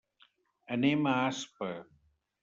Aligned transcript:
Anem 0.75 1.09
a 1.11 1.13
Aspa. 1.25 1.69